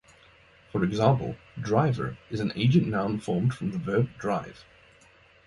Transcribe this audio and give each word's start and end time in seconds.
For 0.71 0.83
example, 0.83 1.35
"driver" 1.61 2.17
is 2.31 2.39
an 2.39 2.53
agent 2.55 2.87
noun 2.87 3.19
formed 3.19 3.53
from 3.53 3.69
the 3.69 3.77
verb 3.77 4.09
"drive". 4.17 4.65